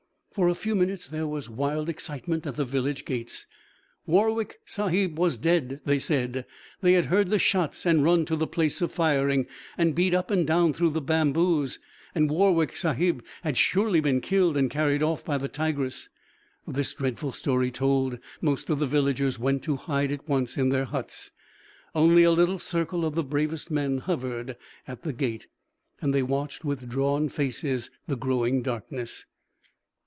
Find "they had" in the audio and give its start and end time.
6.79-7.07